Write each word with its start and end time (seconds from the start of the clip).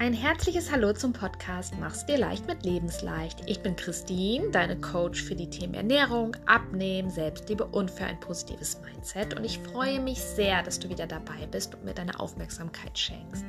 Ein 0.00 0.14
herzliches 0.14 0.72
Hallo 0.72 0.94
zum 0.94 1.12
Podcast 1.12 1.74
Mach's 1.78 2.06
dir 2.06 2.16
leicht 2.16 2.46
mit 2.46 2.64
Lebensleicht. 2.64 3.40
Ich 3.44 3.60
bin 3.60 3.76
Christine, 3.76 4.48
deine 4.48 4.80
Coach 4.80 5.22
für 5.22 5.34
die 5.34 5.50
Themen 5.50 5.74
Ernährung, 5.74 6.34
Abnehmen, 6.46 7.10
Selbstliebe 7.10 7.66
und 7.66 7.90
für 7.90 8.04
ein 8.04 8.18
positives 8.18 8.80
Mindset. 8.80 9.38
Und 9.38 9.44
ich 9.44 9.58
freue 9.58 10.00
mich 10.00 10.18
sehr, 10.18 10.62
dass 10.62 10.80
du 10.80 10.88
wieder 10.88 11.06
dabei 11.06 11.46
bist 11.50 11.74
und 11.74 11.84
mir 11.84 11.92
deine 11.92 12.18
Aufmerksamkeit 12.18 12.98
schenkst. 12.98 13.44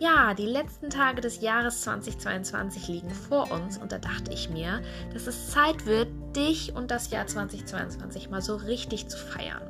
Ja, 0.00 0.34
die 0.34 0.46
letzten 0.46 0.90
Tage 0.90 1.20
des 1.20 1.40
Jahres 1.40 1.82
2022 1.82 2.88
liegen 2.88 3.10
vor 3.10 3.52
uns 3.52 3.78
und 3.78 3.92
da 3.92 3.98
dachte 3.98 4.32
ich 4.32 4.50
mir, 4.50 4.82
dass 5.14 5.28
es 5.28 5.52
Zeit 5.52 5.86
wird, 5.86 6.08
dich 6.34 6.74
und 6.74 6.90
das 6.90 7.12
Jahr 7.12 7.28
2022 7.28 8.28
mal 8.28 8.42
so 8.42 8.56
richtig 8.56 9.06
zu 9.06 9.18
feiern. 9.18 9.62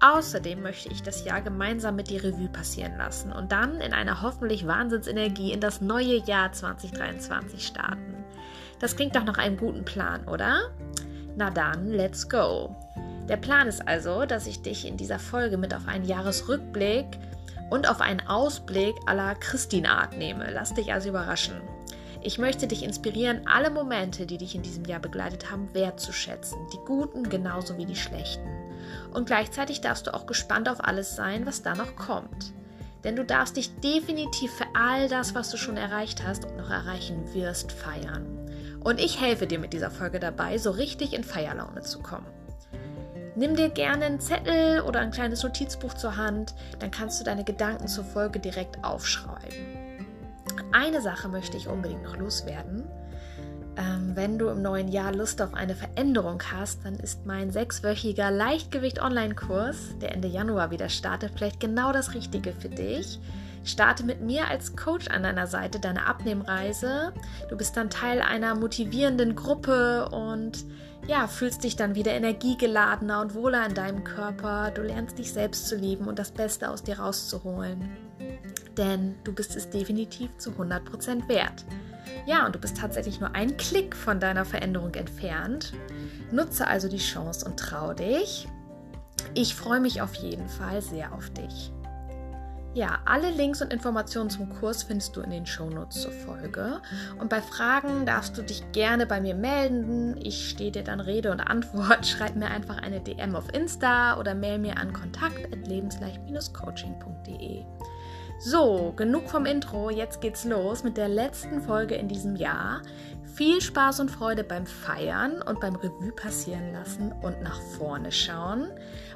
Außerdem 0.00 0.62
möchte 0.62 0.90
ich 0.90 1.02
das 1.02 1.24
Jahr 1.24 1.40
gemeinsam 1.40 1.96
mit 1.96 2.10
dir 2.10 2.22
Revue 2.22 2.48
passieren 2.48 2.96
lassen 2.98 3.32
und 3.32 3.52
dann 3.52 3.80
in 3.80 3.92
einer 3.92 4.22
hoffentlich 4.22 4.66
Wahnsinnsenergie 4.66 5.52
in 5.52 5.60
das 5.60 5.80
neue 5.80 6.16
Jahr 6.24 6.52
2023 6.52 7.66
starten. 7.66 8.24
Das 8.80 8.96
klingt 8.96 9.16
doch 9.16 9.24
nach 9.24 9.38
einem 9.38 9.56
guten 9.56 9.84
Plan, 9.84 10.26
oder? 10.28 10.70
Na 11.36 11.50
dann, 11.50 11.88
let's 11.90 12.28
go. 12.28 12.74
Der 13.28 13.38
Plan 13.38 13.66
ist 13.66 13.86
also, 13.88 14.26
dass 14.26 14.46
ich 14.46 14.62
dich 14.62 14.86
in 14.86 14.96
dieser 14.96 15.18
Folge 15.18 15.56
mit 15.56 15.74
auf 15.74 15.88
einen 15.88 16.04
Jahresrückblick 16.04 17.06
und 17.70 17.88
auf 17.88 18.00
einen 18.00 18.20
Ausblick 18.26 18.94
aller 19.06 19.34
Christine-Art 19.36 20.18
nehme. 20.18 20.50
Lass 20.52 20.74
dich 20.74 20.92
also 20.92 21.08
überraschen. 21.08 21.60
Ich 22.22 22.38
möchte 22.38 22.66
dich 22.66 22.82
inspirieren, 22.82 23.46
alle 23.46 23.70
Momente, 23.70 24.26
die 24.26 24.38
dich 24.38 24.54
in 24.54 24.62
diesem 24.62 24.84
Jahr 24.84 25.00
begleitet 25.00 25.50
haben, 25.50 25.72
wertzuschätzen. 25.74 26.58
Die 26.72 26.78
guten 26.86 27.28
genauso 27.28 27.76
wie 27.76 27.86
die 27.86 27.96
schlechten. 27.96 28.48
Und 29.12 29.26
gleichzeitig 29.26 29.80
darfst 29.80 30.06
du 30.06 30.14
auch 30.14 30.26
gespannt 30.26 30.68
auf 30.68 30.82
alles 30.82 31.16
sein, 31.16 31.46
was 31.46 31.62
da 31.62 31.74
noch 31.74 31.96
kommt. 31.96 32.52
Denn 33.04 33.16
du 33.16 33.24
darfst 33.24 33.56
dich 33.56 33.74
definitiv 33.80 34.52
für 34.54 34.66
all 34.74 35.08
das, 35.08 35.34
was 35.34 35.50
du 35.50 35.56
schon 35.56 35.76
erreicht 35.76 36.26
hast 36.26 36.46
und 36.46 36.56
noch 36.56 36.70
erreichen 36.70 37.34
wirst, 37.34 37.72
feiern. 37.72 38.26
Und 38.82 39.00
ich 39.00 39.20
helfe 39.20 39.46
dir 39.46 39.58
mit 39.58 39.72
dieser 39.72 39.90
Folge 39.90 40.20
dabei, 40.20 40.58
so 40.58 40.70
richtig 40.70 41.12
in 41.12 41.24
Feierlaune 41.24 41.82
zu 41.82 42.00
kommen. 42.00 42.26
Nimm 43.36 43.56
dir 43.56 43.68
gerne 43.68 44.04
einen 44.04 44.20
Zettel 44.20 44.80
oder 44.82 45.00
ein 45.00 45.10
kleines 45.10 45.42
Notizbuch 45.42 45.94
zur 45.94 46.16
Hand, 46.16 46.54
dann 46.78 46.90
kannst 46.90 47.20
du 47.20 47.24
deine 47.24 47.44
Gedanken 47.44 47.88
zur 47.88 48.04
Folge 48.04 48.38
direkt 48.38 48.84
aufschreiben. 48.84 49.98
Eine 50.72 51.00
Sache 51.00 51.28
möchte 51.28 51.56
ich 51.56 51.66
unbedingt 51.66 52.04
noch 52.04 52.16
loswerden. 52.16 52.84
Ähm, 53.76 54.12
wenn 54.14 54.38
du 54.38 54.48
im 54.48 54.62
neuen 54.62 54.88
Jahr 54.88 55.12
Lust 55.12 55.42
auf 55.42 55.54
eine 55.54 55.74
Veränderung 55.74 56.40
hast, 56.52 56.84
dann 56.84 56.94
ist 56.94 57.26
mein 57.26 57.50
sechswöchiger 57.50 58.30
Leichtgewicht-Online-Kurs, 58.30 59.98
der 60.00 60.12
Ende 60.12 60.28
Januar 60.28 60.70
wieder 60.70 60.88
startet, 60.88 61.32
vielleicht 61.34 61.60
genau 61.60 61.92
das 61.92 62.14
Richtige 62.14 62.52
für 62.52 62.68
dich. 62.68 63.18
Starte 63.64 64.04
mit 64.04 64.20
mir 64.20 64.46
als 64.46 64.76
Coach 64.76 65.08
an 65.08 65.22
deiner 65.22 65.46
Seite 65.46 65.80
deine 65.80 66.06
Abnehmreise. 66.06 67.12
Du 67.48 67.56
bist 67.56 67.76
dann 67.76 67.88
Teil 67.88 68.20
einer 68.20 68.54
motivierenden 68.54 69.34
Gruppe 69.34 70.08
und 70.10 70.64
ja, 71.06 71.26
fühlst 71.26 71.64
dich 71.64 71.74
dann 71.74 71.94
wieder 71.94 72.12
energiegeladener 72.12 73.20
und 73.22 73.34
wohler 73.34 73.66
in 73.66 73.74
deinem 73.74 74.04
Körper. 74.04 74.70
Du 74.70 74.82
lernst 74.82 75.18
dich 75.18 75.32
selbst 75.32 75.66
zu 75.66 75.76
lieben 75.76 76.06
und 76.06 76.18
das 76.18 76.30
Beste 76.30 76.70
aus 76.70 76.82
dir 76.82 76.98
rauszuholen. 76.98 77.90
Denn 78.76 79.14
du 79.24 79.32
bist 79.32 79.56
es 79.56 79.70
definitiv 79.70 80.30
zu 80.36 80.50
100% 80.50 81.28
wert. 81.28 81.64
Ja, 82.26 82.46
und 82.46 82.54
du 82.54 82.58
bist 82.58 82.78
tatsächlich 82.78 83.20
nur 83.20 83.34
einen 83.34 83.56
Klick 83.56 83.94
von 83.94 84.18
deiner 84.18 84.44
Veränderung 84.44 84.94
entfernt. 84.94 85.74
Nutze 86.30 86.66
also 86.66 86.88
die 86.88 86.98
Chance 86.98 87.44
und 87.44 87.58
trau 87.58 87.92
dich. 87.92 88.48
Ich 89.34 89.54
freue 89.54 89.80
mich 89.80 90.00
auf 90.00 90.14
jeden 90.14 90.48
Fall 90.48 90.80
sehr 90.80 91.12
auf 91.12 91.30
dich. 91.30 91.72
Ja, 92.74 92.98
alle 93.04 93.30
Links 93.30 93.62
und 93.62 93.72
Informationen 93.72 94.28
zum 94.30 94.52
Kurs 94.58 94.82
findest 94.82 95.14
du 95.14 95.20
in 95.20 95.30
den 95.30 95.46
Shownotes 95.46 96.02
zur 96.02 96.10
Folge. 96.10 96.82
Und 97.20 97.30
bei 97.30 97.40
Fragen 97.40 98.04
darfst 98.04 98.36
du 98.36 98.42
dich 98.42 98.64
gerne 98.72 99.06
bei 99.06 99.20
mir 99.20 99.36
melden. 99.36 100.16
Ich 100.20 100.50
stehe 100.50 100.72
dir 100.72 100.82
dann 100.82 100.98
Rede 100.98 101.30
und 101.30 101.40
Antwort. 101.40 102.04
Schreib 102.06 102.34
mir 102.34 102.48
einfach 102.48 102.78
eine 102.78 103.00
DM 103.00 103.36
auf 103.36 103.54
Insta 103.54 104.18
oder 104.18 104.34
mail 104.34 104.58
mir 104.58 104.76
an 104.76 104.92
kontakt.lebensleicht-coaching.de. 104.92 107.64
So, 108.38 108.92
genug 108.96 109.28
vom 109.28 109.46
Intro, 109.46 109.90
jetzt 109.90 110.20
geht's 110.20 110.44
los 110.44 110.82
mit 110.82 110.96
der 110.96 111.08
letzten 111.08 111.62
Folge 111.62 111.94
in 111.94 112.08
diesem 112.08 112.36
Jahr. 112.36 112.82
Viel 113.34 113.60
Spaß 113.60 114.00
und 114.00 114.10
Freude 114.10 114.44
beim 114.44 114.66
Feiern 114.66 115.42
und 115.42 115.60
beim 115.60 115.74
Revue 115.76 116.12
passieren 116.12 116.72
lassen 116.72 117.12
und 117.22 117.42
nach 117.42 117.60
vorne 117.76 118.12
schauen. 118.12 118.68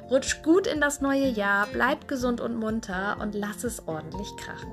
Rutsch 0.09 0.41
gut 0.41 0.67
in 0.67 0.81
das 0.81 0.99
neue 0.99 1.27
Jahr, 1.27 1.67
bleib 1.71 2.07
gesund 2.07 2.41
und 2.41 2.55
munter 2.55 3.17
und 3.21 3.35
lass 3.35 3.63
es 3.63 3.87
ordentlich 3.87 4.27
krachen. 4.37 4.71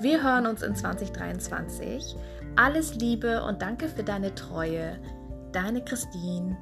Wir 0.00 0.22
hören 0.22 0.46
uns 0.46 0.62
in 0.62 0.74
2023. 0.74 2.16
Alles 2.56 2.94
Liebe 2.94 3.44
und 3.44 3.62
danke 3.62 3.88
für 3.88 4.02
deine 4.02 4.34
Treue. 4.34 4.98
Deine 5.52 5.84
Christine. 5.84 6.56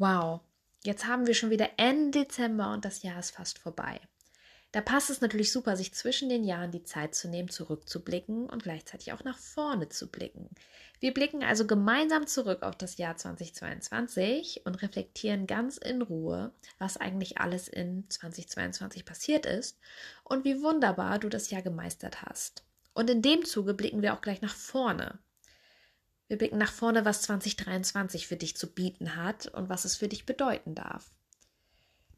Wow, 0.00 0.42
jetzt 0.84 1.08
haben 1.08 1.26
wir 1.26 1.34
schon 1.34 1.50
wieder 1.50 1.70
Ende 1.76 2.20
Dezember 2.20 2.72
und 2.72 2.84
das 2.84 3.02
Jahr 3.02 3.18
ist 3.18 3.32
fast 3.32 3.58
vorbei. 3.58 4.00
Da 4.70 4.80
passt 4.80 5.10
es 5.10 5.20
natürlich 5.20 5.50
super, 5.50 5.76
sich 5.76 5.92
zwischen 5.92 6.28
den 6.28 6.44
Jahren 6.44 6.70
die 6.70 6.84
Zeit 6.84 7.16
zu 7.16 7.26
nehmen, 7.26 7.48
zurückzublicken 7.48 8.48
und 8.48 8.62
gleichzeitig 8.62 9.12
auch 9.12 9.24
nach 9.24 9.38
vorne 9.38 9.88
zu 9.88 10.06
blicken. 10.06 10.50
Wir 11.00 11.12
blicken 11.12 11.42
also 11.42 11.66
gemeinsam 11.66 12.28
zurück 12.28 12.62
auf 12.62 12.76
das 12.76 12.96
Jahr 12.96 13.16
2022 13.16 14.62
und 14.66 14.82
reflektieren 14.82 15.48
ganz 15.48 15.78
in 15.78 16.00
Ruhe, 16.00 16.52
was 16.78 16.96
eigentlich 16.96 17.38
alles 17.38 17.66
in 17.66 18.08
2022 18.08 19.04
passiert 19.04 19.46
ist 19.46 19.80
und 20.22 20.44
wie 20.44 20.62
wunderbar 20.62 21.18
du 21.18 21.28
das 21.28 21.50
Jahr 21.50 21.62
gemeistert 21.62 22.22
hast. 22.22 22.62
Und 22.94 23.10
in 23.10 23.20
dem 23.20 23.44
Zuge 23.44 23.74
blicken 23.74 24.02
wir 24.02 24.14
auch 24.14 24.20
gleich 24.20 24.42
nach 24.42 24.54
vorne. 24.54 25.18
Wir 26.28 26.38
blicken 26.38 26.58
nach 26.58 26.72
vorne, 26.72 27.04
was 27.04 27.22
2023 27.22 28.28
für 28.28 28.36
dich 28.36 28.56
zu 28.56 28.72
bieten 28.72 29.16
hat 29.16 29.46
und 29.48 29.68
was 29.68 29.84
es 29.84 29.96
für 29.96 30.08
dich 30.08 30.26
bedeuten 30.26 30.74
darf. 30.74 31.10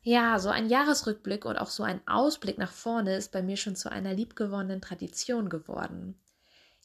Ja, 0.03 0.39
so 0.39 0.49
ein 0.49 0.69
Jahresrückblick 0.69 1.45
und 1.45 1.57
auch 1.57 1.69
so 1.69 1.83
ein 1.83 2.01
Ausblick 2.07 2.59
nach 2.59 2.73
vorne 2.73 3.17
ist 3.17 3.33
bei 3.33 3.43
mir 3.43 3.57
schon 3.57 3.77
zu 3.77 3.91
einer 3.91 4.15
liebgewonnenen 4.15 4.81
Tradition 4.81 5.49
geworden. 5.49 6.19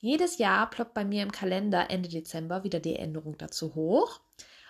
Jedes 0.02 0.38
Jahr 0.38 0.70
ploppt 0.70 0.94
bei 0.94 1.06
mir 1.06 1.24
im 1.24 1.32
Kalender 1.32 1.90
Ende 1.90 2.10
Dezember 2.10 2.64
wieder 2.64 2.80
die 2.80 2.98
Änderung 2.98 3.38
dazu 3.38 3.74
hoch. 3.74 4.20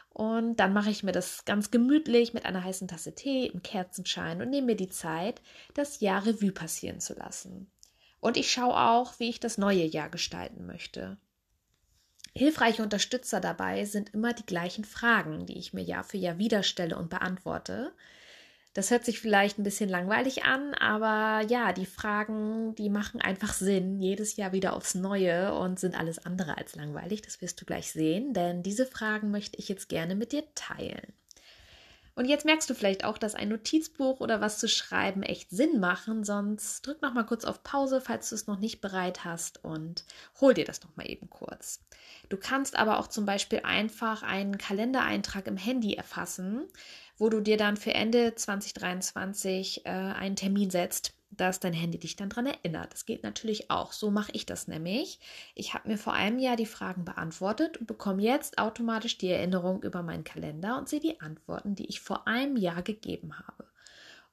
Und 0.09 0.57
dann 0.57 0.71
mache 0.71 0.91
ich 0.91 1.03
mir 1.03 1.11
das 1.11 1.44
ganz 1.44 1.71
gemütlich 1.71 2.33
mit 2.33 2.45
einer 2.45 2.63
heißen 2.63 2.88
Tasse 2.88 3.15
Tee 3.15 3.47
im 3.47 3.61
Kerzenschein 3.61 4.41
und 4.41 4.49
nehme 4.49 4.67
mir 4.67 4.75
die 4.77 4.88
Zeit, 4.88 5.41
das 5.73 5.99
Jahr 5.99 6.25
Revue 6.25 6.53
passieren 6.53 7.01
zu 7.01 7.15
lassen. 7.15 7.69
Und 8.21 8.38
ich 8.38 8.49
schaue 8.49 8.77
auch, 8.77 9.19
wie 9.19 9.27
ich 9.27 9.41
das 9.41 9.57
neue 9.57 9.83
Jahr 9.83 10.09
gestalten 10.09 10.65
möchte. 10.65 11.17
Hilfreiche 12.38 12.84
Unterstützer 12.84 13.40
dabei 13.40 13.85
sind 13.85 14.13
immer 14.13 14.34
die 14.34 14.46
gleichen 14.46 14.84
Fragen, 14.84 15.46
die 15.46 15.57
ich 15.57 15.73
mir 15.73 15.84
Jahr 15.84 16.03
für 16.03 16.18
Jahr 16.18 16.38
wieder 16.38 16.63
stelle 16.63 16.97
und 16.97 17.09
beantworte. 17.09 17.94
Das 18.73 18.91
hört 18.91 19.06
sich 19.06 19.22
vielleicht 19.22 19.57
ein 19.57 19.63
bisschen 19.63 19.88
langweilig 19.90 20.44
an, 20.44 20.74
aber 20.74 21.47
ja, 21.47 21.72
die 21.72 21.85
Fragen, 21.85 22.75
die 22.75 22.90
machen 22.90 23.22
einfach 23.22 23.53
Sinn, 23.53 24.01
jedes 24.01 24.35
Jahr 24.35 24.51
wieder 24.51 24.74
aufs 24.74 24.95
Neue 24.95 25.53
und 25.53 25.79
sind 25.79 25.97
alles 25.97 26.25
andere 26.25 26.57
als 26.57 26.75
langweilig. 26.75 27.22
Das 27.22 27.41
wirst 27.41 27.62
du 27.62 27.66
gleich 27.66 27.94
sehen, 27.94 28.34
denn 28.34 28.63
diese 28.63 28.85
Fragen 28.85 29.31
möchte 29.31 29.57
ich 29.57 29.69
jetzt 29.69 29.88
gerne 29.88 30.13
mit 30.13 30.34
dir 30.34 30.44
teilen. 30.56 31.13
Und 32.15 32.25
jetzt 32.25 32.45
merkst 32.45 32.69
du 32.69 32.73
vielleicht 32.73 33.03
auch, 33.03 33.17
dass 33.17 33.35
ein 33.35 33.49
Notizbuch 33.49 34.21
oder 34.21 34.39
was 34.39 34.57
zu 34.57 34.69
schreiben 34.69 35.21
echt 35.21 35.49
Sinn 35.49 35.81
machen, 35.81 36.23
sonst 36.23 36.87
drück 36.87 37.01
noch 37.01 37.13
mal 37.13 37.25
kurz 37.25 37.43
auf 37.43 37.61
Pause, 37.61 37.99
falls 37.99 38.29
du 38.29 38.35
es 38.35 38.47
noch 38.47 38.57
nicht 38.57 38.79
bereit 38.79 39.25
hast 39.25 39.63
und 39.65 40.05
hol 40.39 40.53
dir 40.53 40.63
das 40.63 40.81
noch 40.81 40.95
mal 40.95 41.09
eben 41.09 41.29
kurz. 41.29 41.81
Du 42.29 42.38
kannst 42.38 42.77
aber 42.77 43.00
auch 43.00 43.07
zum 43.07 43.25
Beispiel 43.25 43.62
einfach 43.63 44.23
einen 44.23 44.57
Kalendereintrag 44.57 45.45
im 45.47 45.57
Handy 45.57 45.95
erfassen, 45.95 46.63
wo 47.17 47.29
du 47.29 47.41
dir 47.41 47.57
dann 47.57 47.75
für 47.75 47.94
Ende 47.94 48.33
2023 48.33 49.85
äh, 49.85 49.89
einen 49.89 50.38
Termin 50.38 50.69
setzt, 50.69 51.14
dass 51.37 51.59
dein 51.59 51.73
Handy 51.73 51.99
dich 51.99 52.15
dann 52.15 52.29
daran 52.29 52.47
erinnert. 52.47 52.93
Das 52.93 53.05
geht 53.05 53.23
natürlich 53.23 53.71
auch. 53.71 53.91
So 53.93 54.11
mache 54.11 54.31
ich 54.33 54.45
das 54.45 54.67
nämlich. 54.67 55.19
Ich 55.53 55.73
habe 55.73 55.87
mir 55.89 55.97
vor 55.97 56.13
einem 56.13 56.39
Jahr 56.39 56.55
die 56.55 56.65
Fragen 56.65 57.05
beantwortet 57.05 57.77
und 57.77 57.87
bekomme 57.87 58.21
jetzt 58.21 58.57
automatisch 58.57 59.17
die 59.17 59.29
Erinnerung 59.29 59.83
über 59.83 60.03
meinen 60.03 60.23
Kalender 60.23 60.77
und 60.77 60.89
sehe 60.89 60.99
die 60.99 61.19
Antworten, 61.21 61.75
die 61.75 61.87
ich 61.87 61.99
vor 61.99 62.27
einem 62.27 62.57
Jahr 62.57 62.81
gegeben 62.81 63.37
habe. 63.37 63.65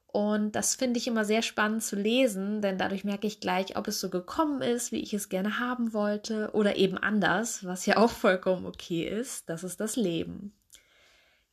Und 0.07 0.51
das 0.55 0.75
finde 0.75 0.99
ich 0.99 1.07
immer 1.07 1.25
sehr 1.25 1.41
spannend 1.41 1.81
zu 1.81 1.95
lesen, 1.95 2.61
denn 2.61 2.77
dadurch 2.77 3.03
merke 3.03 3.25
ich 3.25 3.39
gleich, 3.39 3.75
ob 3.77 3.87
es 3.87 3.99
so 3.99 4.11
gekommen 4.11 4.61
ist, 4.61 4.91
wie 4.91 4.99
ich 4.99 5.11
es 5.15 5.27
gerne 5.27 5.57
haben 5.59 5.91
wollte, 5.91 6.51
oder 6.53 6.75
eben 6.75 6.99
anders, 6.99 7.65
was 7.65 7.87
ja 7.87 7.97
auch 7.97 8.11
vollkommen 8.11 8.67
okay 8.67 9.07
ist. 9.07 9.49
Das 9.49 9.63
ist 9.63 9.79
das 9.79 9.95
Leben. 9.95 10.53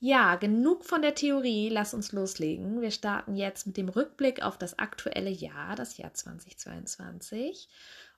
Ja, 0.02 0.37
genug 0.37 0.87
von 0.87 1.02
der 1.02 1.14
Theorie, 1.14 1.69
lass 1.69 1.93
uns 1.93 2.12
loslegen. 2.12 2.81
Wir 2.81 2.91
starten 2.91 3.37
jetzt 3.37 3.67
mit 3.67 3.76
dem 3.76 3.91
Rückblick 3.91 4.43
auf 4.43 4.56
das 4.56 4.79
aktuelle 4.79 5.29
Jahr, 5.29 5.76
das 5.76 5.99
Jahr 5.99 6.14
2022. 6.14 7.69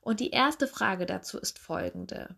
Und 0.00 0.20
die 0.20 0.30
erste 0.30 0.68
Frage 0.68 1.06
dazu 1.06 1.38
ist 1.38 1.58
folgende. 1.58 2.36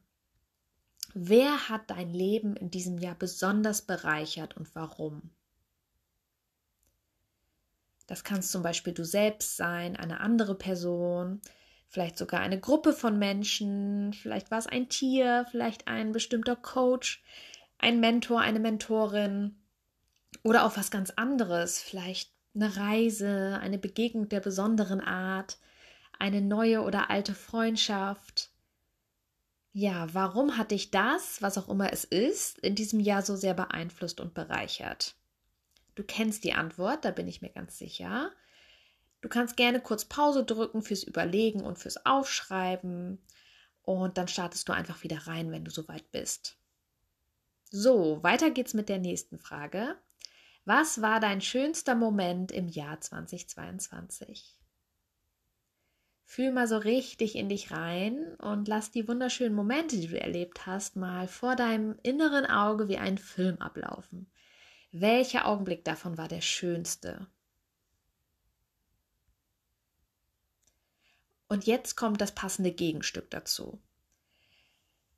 Wer 1.13 1.69
hat 1.69 1.91
dein 1.91 2.11
Leben 2.11 2.57
in 2.57 2.71
diesem 2.71 2.97
Jahr 2.97 3.15
besonders 3.15 3.83
bereichert 3.83 4.57
und 4.57 4.75
warum? 4.75 5.31
Das 8.07 8.25
kannst 8.25 8.51
zum 8.51 8.63
Beispiel 8.63 8.95
du 8.95 9.05
selbst 9.05 9.59
sein, 9.59 9.95
eine 9.95 10.21
andere 10.21 10.55
Person, 10.55 11.43
vielleicht 11.87 12.17
sogar 12.17 12.41
eine 12.41 12.59
Gruppe 12.59 12.95
von 12.95 13.19
Menschen, 13.19 14.15
vielleicht 14.15 14.51
war 14.51 14.59
es 14.59 14.67
ein 14.67 14.89
Tier, 14.89 15.47
vielleicht 15.51 15.87
ein 15.87 16.13
bestimmter 16.13 16.57
Coach, 16.57 17.23
ein 17.85 18.01
Mentor, 18.01 18.41
eine 18.41 18.61
Mentorin 18.61 19.57
oder 20.43 20.65
auch 20.65 20.79
was 20.79 20.91
ganz 20.91 21.11
anderes, 21.11 21.81
vielleicht 21.81 22.33
eine 22.55 22.75
Reise, 22.79 23.59
eine 23.61 23.79
Begegnung 23.79 24.31
der 24.31 24.41
besonderen 24.41 25.03
Art, 25.03 25.59
eine 26.19 26.41
neue 26.41 26.81
oder 26.81 27.11
alte 27.11 27.35
Freundschaft. 27.35 28.49
Ja, 29.75 30.07
warum 30.15 30.57
hat 30.57 30.71
dich 30.71 30.93
das, 30.93 31.43
was 31.43 31.59
auch 31.59 31.69
immer 31.69 31.93
es 31.93 32.05
ist, 32.05 32.59
in 32.61 32.75
diesem 32.75 33.01
Jahr 33.01 33.21
so 33.21 33.37
sehr 33.37 33.53
beeinflusst 33.53 34.19
und 34.19 34.33
bereichert? 34.33 35.15
Du 35.95 36.05
kennst 36.05 36.43
die 36.45 36.55
Antwort, 36.55 37.05
da 37.05 37.11
bin 37.11 37.29
ich 37.29 37.43
mir 37.43 37.51
ganz 37.51 37.77
sicher. 37.77 38.31
Du 39.21 39.29
kannst 39.29 39.59
gerne 39.59 39.81
kurz 39.81 40.07
Pause 40.07 40.43
drücken 40.43 40.81
fürs 40.81 41.03
Überlegen 41.03 41.61
und 41.61 41.79
fürs 41.79 42.07
Aufschreiben 42.07 43.19
und 43.83 44.17
dann 44.17 44.29
startest 44.29 44.71
du 44.71 44.73
einfach 44.73 45.03
wieder 45.03 45.27
rein, 45.27 45.51
wenn 45.51 45.65
du 45.65 45.71
soweit 45.71 46.11
bist. 46.13 46.57
So, 47.77 48.23
weiter 48.23 48.53
geht's 48.53 48.73
mit 48.73 48.89
der 48.89 49.01
nächsten 49.01 49.41
Frage. 49.41 49.97
Was 50.65 51.03
war 51.03 51.19
dein 51.19 51.41
schönster 51.41 51.97
Moment 51.97 52.53
im 52.53 52.69
Jahr 52.69 53.01
2022? 53.01 54.57
Fühl 56.25 56.53
mal 56.53 56.69
so 56.69 56.77
richtig 56.77 57.35
in 57.35 57.49
dich 57.49 57.73
rein 57.73 58.37
und 58.37 58.69
lass 58.69 58.93
die 58.93 59.09
wunderschönen 59.09 59.57
Momente, 59.57 59.97
die 59.97 60.07
du 60.07 60.21
erlebt 60.21 60.67
hast, 60.67 60.95
mal 60.95 61.27
vor 61.27 61.57
deinem 61.57 61.99
inneren 62.05 62.47
Auge 62.47 62.87
wie 62.87 62.99
ein 62.99 63.19
Film 63.19 63.59
ablaufen. 63.59 64.31
Welcher 64.93 65.45
Augenblick 65.45 65.85
davon 65.85 66.17
war 66.17 66.29
der 66.29 66.43
schönste? 66.43 67.27
Und 71.49 71.67
jetzt 71.67 71.97
kommt 71.97 72.21
das 72.21 72.31
passende 72.37 72.71
Gegenstück 72.71 73.33
dazu. 73.33 73.83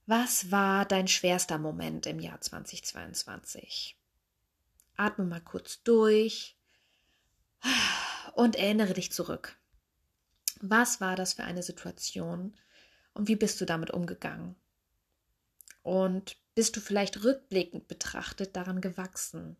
Was 0.09 0.53
war 0.53 0.85
dein 0.85 1.09
schwerster 1.09 1.59
Moment 1.59 2.07
im 2.07 2.21
Jahr 2.21 2.41
2022? 2.41 3.99
Atme 4.97 5.25
mal 5.25 5.41
kurz 5.41 5.83
durch 5.83 6.57
und 8.35 8.55
erinnere 8.55 8.95
dich 8.95 9.11
zurück. 9.11 9.59
Was 10.61 11.01
war 11.01 11.17
das 11.17 11.33
für 11.33 11.43
eine 11.43 11.65
Situation 11.65 12.57
und 13.15 13.27
wie 13.27 13.35
bist 13.35 13.61
du 13.61 13.65
damit 13.65 13.91
umgegangen? 13.91 14.55
Und 15.83 16.37
bist 16.55 16.77
du 16.77 16.81
vielleicht 16.81 17.25
rückblickend 17.25 17.89
betrachtet 17.89 18.55
daran 18.55 18.81
gewachsen? 18.81 19.57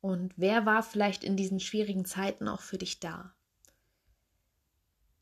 Und 0.00 0.34
wer 0.36 0.66
war 0.66 0.82
vielleicht 0.82 1.22
in 1.22 1.36
diesen 1.36 1.60
schwierigen 1.60 2.04
Zeiten 2.04 2.48
auch 2.48 2.62
für 2.62 2.78
dich 2.78 2.98
da? 2.98 3.35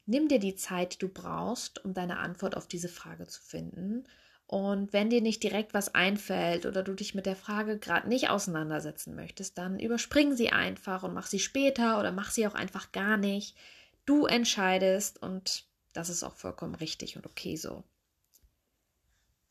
Nimm 0.06 0.28
dir 0.28 0.38
die 0.38 0.54
Zeit, 0.54 0.94
die 0.94 0.98
du 0.98 1.08
brauchst, 1.08 1.84
um 1.84 1.94
deine 1.94 2.18
Antwort 2.18 2.56
auf 2.56 2.66
diese 2.68 2.88
Frage 2.88 3.26
zu 3.26 3.40
finden 3.40 4.06
und 4.46 4.92
wenn 4.92 5.08
dir 5.08 5.22
nicht 5.22 5.42
direkt 5.42 5.72
was 5.72 5.94
einfällt 5.94 6.66
oder 6.66 6.82
du 6.82 6.94
dich 6.94 7.14
mit 7.14 7.26
der 7.26 7.36
Frage 7.36 7.78
gerade 7.78 8.08
nicht 8.08 8.28
auseinandersetzen 8.28 9.14
möchtest, 9.14 9.56
dann 9.56 9.78
überspring 9.78 10.36
sie 10.36 10.50
einfach 10.50 11.02
und 11.02 11.14
mach 11.14 11.26
sie 11.26 11.38
später 11.38 11.98
oder 11.98 12.12
mach 12.12 12.30
sie 12.30 12.46
auch 12.46 12.54
einfach 12.54 12.92
gar 12.92 13.16
nicht. 13.16 13.56
Du 14.04 14.26
entscheidest 14.26 15.22
und 15.22 15.64
das 15.94 16.10
ist 16.10 16.22
auch 16.22 16.34
vollkommen 16.34 16.74
richtig 16.74 17.16
und 17.16 17.26
okay 17.26 17.56
so. 17.56 17.84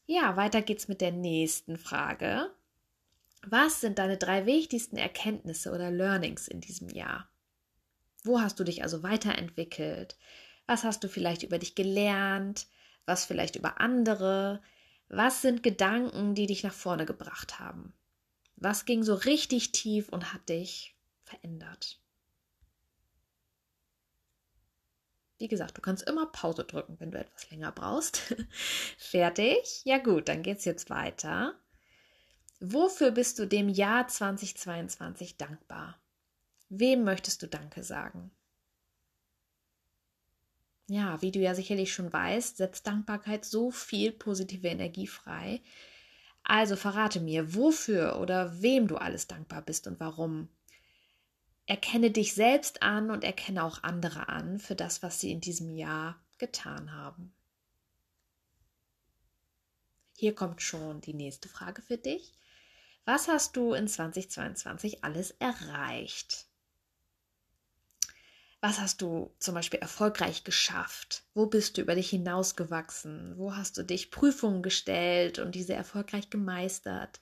Ja, 0.05 0.35
weiter 0.35 0.61
geht's 0.61 0.87
mit 0.87 1.01
der 1.01 1.11
nächsten 1.11 1.77
Frage. 1.77 2.51
Was 3.45 3.81
sind 3.81 3.97
deine 3.97 4.17
drei 4.17 4.45
wichtigsten 4.45 4.97
Erkenntnisse 4.97 5.71
oder 5.71 5.89
Learnings 5.89 6.47
in 6.47 6.61
diesem 6.61 6.89
Jahr? 6.89 7.27
Wo 8.23 8.39
hast 8.39 8.59
du 8.59 8.63
dich 8.63 8.83
also 8.83 9.01
weiterentwickelt? 9.01 10.17
Was 10.65 10.83
hast 10.83 11.03
du 11.03 11.09
vielleicht 11.09 11.43
über 11.43 11.59
dich 11.59 11.75
gelernt? 11.75 12.67
Was 13.05 13.25
vielleicht 13.25 13.55
über 13.55 13.81
andere? 13.81 14.61
Was 15.09 15.41
sind 15.41 15.63
Gedanken, 15.63 16.35
die 16.35 16.47
dich 16.47 16.63
nach 16.63 16.73
vorne 16.73 17.05
gebracht 17.05 17.59
haben? 17.59 17.93
Was 18.55 18.85
ging 18.85 19.03
so 19.03 19.13
richtig 19.13 19.71
tief 19.71 20.09
und 20.09 20.33
hat 20.33 20.47
dich 20.49 20.95
verändert? 21.23 21.99
Wie 25.37 25.49
gesagt, 25.49 25.77
du 25.77 25.81
kannst 25.81 26.07
immer 26.07 26.27
Pause 26.27 26.63
drücken, 26.63 26.97
wenn 26.99 27.11
du 27.11 27.19
etwas 27.19 27.49
länger 27.49 27.73
brauchst. 27.73 28.33
Fertig? 28.97 29.81
Ja 29.83 29.97
gut, 29.97 30.29
dann 30.29 30.41
geht's 30.41 30.63
jetzt 30.63 30.89
weiter. 30.89 31.59
Wofür 32.61 33.11
bist 33.11 33.39
du 33.39 33.45
dem 33.45 33.67
Jahr 33.67 34.07
2022 34.07 35.37
dankbar? 35.37 35.99
Wem 36.69 37.03
möchtest 37.03 37.41
du 37.43 37.47
Danke 37.47 37.83
sagen? 37.83 38.31
Ja, 40.93 41.21
wie 41.21 41.31
du 41.31 41.39
ja 41.39 41.55
sicherlich 41.55 41.93
schon 41.93 42.13
weißt, 42.13 42.57
setzt 42.57 42.87
Dankbarkeit 42.87 43.45
so 43.45 43.71
viel 43.71 44.11
positive 44.11 44.67
Energie 44.67 45.07
frei. 45.07 45.61
Also 46.43 46.75
verrate 46.75 47.19
mir, 47.19 47.55
wofür 47.55 48.19
oder 48.19 48.61
wem 48.61 48.87
du 48.87 48.97
alles 48.97 49.27
dankbar 49.27 49.61
bist 49.61 49.87
und 49.87 49.99
warum. 49.99 50.49
Erkenne 51.65 52.11
dich 52.11 52.33
selbst 52.33 52.83
an 52.83 53.09
und 53.09 53.23
erkenne 53.23 53.63
auch 53.63 53.83
andere 53.83 54.27
an 54.27 54.59
für 54.59 54.75
das, 54.75 55.01
was 55.01 55.19
sie 55.19 55.31
in 55.31 55.41
diesem 55.41 55.73
Jahr 55.75 56.19
getan 56.37 56.91
haben. 56.91 57.33
Hier 60.15 60.35
kommt 60.35 60.61
schon 60.61 61.01
die 61.01 61.13
nächste 61.13 61.49
Frage 61.49 61.81
für 61.81 61.97
dich. 61.97 62.33
Was 63.05 63.27
hast 63.27 63.55
du 63.55 63.73
in 63.73 63.87
2022 63.87 65.03
alles 65.03 65.31
erreicht? 65.31 66.45
Was 68.65 68.79
hast 68.79 69.01
du 69.01 69.29
zum 69.39 69.55
Beispiel 69.55 69.81
erfolgreich 69.81 70.45
geschafft? 70.45 71.25
Wo 71.33 71.47
bist 71.47 71.75
du 71.75 71.81
über 71.81 71.95
dich 71.95 72.11
hinausgewachsen? 72.11 73.33
Wo 73.35 73.57
hast 73.57 73.77
du 73.77 73.83
dich 73.83 74.09
Prüfungen 74.09 74.63
gestellt 74.63 75.37
und 75.37 75.53
diese 75.53 75.73
erfolgreich 75.73 76.29
gemeistert? 76.29 77.19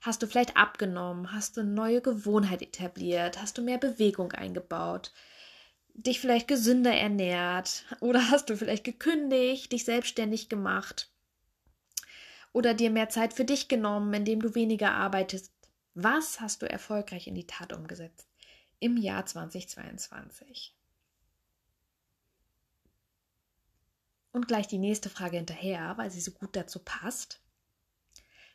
Hast 0.00 0.20
du 0.20 0.26
vielleicht 0.26 0.56
abgenommen? 0.56 1.30
Hast 1.30 1.56
du 1.56 1.60
eine 1.60 1.70
neue 1.70 2.00
Gewohnheit 2.00 2.60
etabliert? 2.60 3.40
Hast 3.40 3.56
du 3.56 3.62
mehr 3.62 3.78
Bewegung 3.78 4.32
eingebaut? 4.32 5.12
Dich 5.94 6.18
vielleicht 6.18 6.48
gesünder 6.48 6.92
ernährt? 6.92 7.84
Oder 8.00 8.28
hast 8.28 8.50
du 8.50 8.56
vielleicht 8.56 8.82
gekündigt, 8.82 9.70
dich 9.70 9.84
selbstständig 9.84 10.48
gemacht? 10.48 11.08
Oder 12.52 12.74
dir 12.74 12.90
mehr 12.90 13.10
Zeit 13.10 13.32
für 13.32 13.44
dich 13.44 13.68
genommen, 13.68 14.12
indem 14.12 14.42
du 14.42 14.56
weniger 14.56 14.90
arbeitest? 14.90 15.52
Was 15.94 16.40
hast 16.40 16.62
du 16.62 16.68
erfolgreich 16.68 17.28
in 17.28 17.36
die 17.36 17.46
Tat 17.46 17.72
umgesetzt 17.72 18.26
im 18.80 18.96
Jahr 18.96 19.24
2022? 19.24 20.74
Und 24.32 24.46
gleich 24.46 24.68
die 24.68 24.78
nächste 24.78 25.10
Frage 25.10 25.36
hinterher, 25.36 25.94
weil 25.96 26.10
sie 26.10 26.20
so 26.20 26.30
gut 26.30 26.54
dazu 26.54 26.78
passt. 26.78 27.40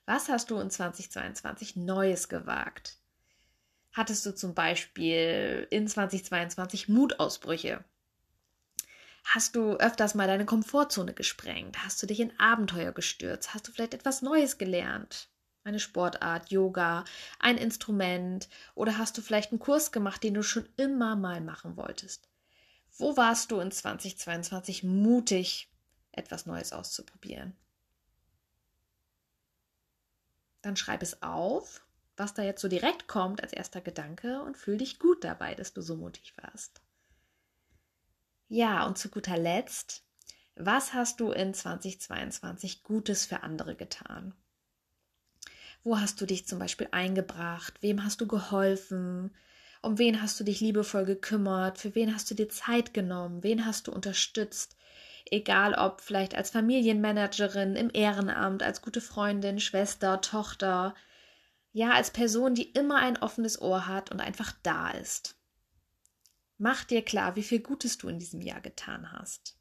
Was 0.05 0.29
hast 0.29 0.51
du 0.51 0.59
in 0.59 0.69
2022 0.69 1.75
Neues 1.75 2.29
gewagt? 2.29 2.97
Hattest 3.91 4.25
du 4.25 4.35
zum 4.35 4.53
Beispiel 4.53 5.67
in 5.71 5.87
2022 5.87 6.89
Mutausbrüche? 6.89 7.83
Hast 9.25 9.55
du 9.55 9.73
öfters 9.77 10.13
mal 10.13 10.27
deine 10.27 10.45
Komfortzone 10.45 11.13
gesprengt? 11.13 11.83
Hast 11.83 12.01
du 12.01 12.05
dich 12.05 12.19
in 12.19 12.37
Abenteuer 12.39 12.91
gestürzt? 12.91 13.53
Hast 13.53 13.67
du 13.67 13.71
vielleicht 13.71 13.93
etwas 13.95 14.21
Neues 14.21 14.57
gelernt? 14.57 15.29
Eine 15.63 15.79
Sportart, 15.79 16.51
Yoga, 16.51 17.05
ein 17.39 17.57
Instrument 17.57 18.47
oder 18.75 18.99
hast 18.99 19.17
du 19.17 19.21
vielleicht 19.21 19.51
einen 19.51 19.59
Kurs 19.59 19.91
gemacht, 19.91 20.23
den 20.23 20.35
du 20.35 20.43
schon 20.43 20.69
immer 20.77 21.15
mal 21.15 21.41
machen 21.41 21.75
wolltest? 21.75 22.29
Wo 22.97 23.17
warst 23.17 23.51
du 23.51 23.59
in 23.59 23.71
2022 23.71 24.83
mutig, 24.83 25.69
etwas 26.11 26.45
Neues 26.45 26.71
auszuprobieren? 26.71 27.55
Dann 30.61 30.77
schreib 30.77 31.03
es 31.03 31.21
auf, 31.21 31.85
was 32.17 32.33
da 32.33 32.41
jetzt 32.41 32.61
so 32.61 32.67
direkt 32.67 33.07
kommt 33.07 33.43
als 33.43 33.53
erster 33.53 33.81
Gedanke 33.81 34.41
und 34.41 34.57
fühl 34.57 34.77
dich 34.77 34.99
gut 34.99 35.23
dabei, 35.23 35.53
dass 35.55 35.73
du 35.73 35.81
so 35.81 35.97
mutig 35.97 36.33
warst. 36.37 36.81
Ja, 38.47 38.85
und 38.85 38.97
zu 38.97 39.09
guter 39.09 39.37
Letzt, 39.37 40.03
was 40.55 40.93
hast 40.93 41.19
du 41.19 41.31
in 41.31 41.53
2022 41.53 42.83
Gutes 42.83 43.25
für 43.25 43.43
andere 43.43 43.75
getan? 43.75 44.33
Wo 45.83 45.99
hast 45.99 46.21
du 46.21 46.25
dich 46.25 46.47
zum 46.47 46.59
Beispiel 46.59 46.87
eingebracht? 46.91 47.81
Wem 47.81 48.03
hast 48.03 48.21
du 48.21 48.27
geholfen? 48.27 49.35
Um 49.81 49.97
wen 49.97 50.21
hast 50.21 50.39
du 50.39 50.43
dich 50.43 50.61
liebevoll 50.61 51.05
gekümmert? 51.05 51.77
Für 51.77 51.93
wen 51.95 52.13
hast 52.13 52.29
du 52.31 52.35
dir 52.35 52.49
Zeit 52.49 52.93
genommen? 52.93 53.43
Wen 53.43 53.65
hast 53.65 53.87
du 53.87 53.91
unterstützt? 53.91 54.75
Egal 55.31 55.73
ob 55.73 56.01
vielleicht 56.01 56.35
als 56.35 56.51
Familienmanagerin, 56.51 57.75
im 57.75 57.89
Ehrenamt, 57.93 58.61
als 58.61 58.81
gute 58.81 59.01
Freundin, 59.01 59.59
Schwester, 59.59 60.21
Tochter. 60.21 60.93
Ja, 61.73 61.91
als 61.91 62.11
Person, 62.11 62.55
die 62.55 62.71
immer 62.71 62.97
ein 62.97 63.17
offenes 63.17 63.61
Ohr 63.61 63.87
hat 63.87 64.11
und 64.11 64.21
einfach 64.21 64.53
da 64.63 64.91
ist. 64.91 65.35
Mach 66.57 66.83
dir 66.83 67.03
klar, 67.03 67.35
wie 67.35 67.43
viel 67.43 67.59
Gutes 67.59 67.97
du 67.97 68.07
in 68.07 68.19
diesem 68.19 68.41
Jahr 68.41 68.61
getan 68.61 69.11
hast. 69.11 69.57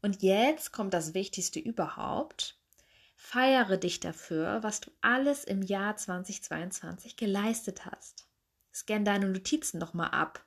Und 0.00 0.22
jetzt 0.22 0.72
kommt 0.72 0.94
das 0.94 1.14
Wichtigste 1.14 1.58
überhaupt. 1.58 2.58
Feiere 3.16 3.76
dich 3.76 4.00
dafür, 4.00 4.62
was 4.62 4.80
du 4.80 4.90
alles 5.00 5.44
im 5.44 5.62
Jahr 5.62 5.96
2022 5.96 7.16
geleistet 7.16 7.84
hast. 7.84 8.25
Scan 8.76 9.06
deine 9.06 9.26
Notizen 9.26 9.78
nochmal 9.78 10.10
ab. 10.10 10.44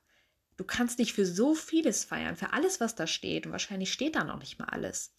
Du 0.55 0.63
kannst 0.63 0.99
dich 0.99 1.13
für 1.13 1.25
so 1.25 1.55
vieles 1.55 2.03
feiern, 2.03 2.35
für 2.35 2.53
alles, 2.53 2.79
was 2.79 2.93
da 2.93 3.07
steht. 3.07 3.47
Und 3.47 3.51
wahrscheinlich 3.53 3.91
steht 3.91 4.15
da 4.15 4.23
noch 4.23 4.37
nicht 4.37 4.59
mal 4.59 4.69
alles. 4.69 5.15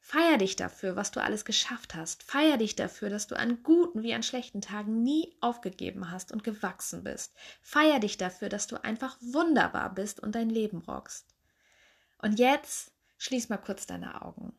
Feier 0.00 0.38
dich 0.38 0.54
dafür, 0.54 0.94
was 0.94 1.10
du 1.10 1.20
alles 1.20 1.44
geschafft 1.44 1.96
hast. 1.96 2.22
Feier 2.22 2.58
dich 2.58 2.76
dafür, 2.76 3.10
dass 3.10 3.26
du 3.26 3.36
an 3.36 3.64
guten 3.64 4.04
wie 4.04 4.14
an 4.14 4.22
schlechten 4.22 4.60
Tagen 4.60 5.02
nie 5.02 5.36
aufgegeben 5.40 6.12
hast 6.12 6.30
und 6.30 6.44
gewachsen 6.44 7.02
bist. 7.02 7.34
Feier 7.62 7.98
dich 7.98 8.16
dafür, 8.16 8.48
dass 8.48 8.68
du 8.68 8.82
einfach 8.84 9.16
wunderbar 9.20 9.92
bist 9.92 10.20
und 10.20 10.36
dein 10.36 10.50
Leben 10.50 10.78
rockst. 10.78 11.34
Und 12.18 12.38
jetzt 12.38 12.92
schließ 13.18 13.48
mal 13.48 13.58
kurz 13.58 13.86
deine 13.86 14.22
Augen. 14.22 14.52